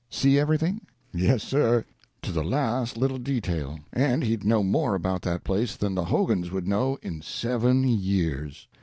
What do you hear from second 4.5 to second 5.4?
more about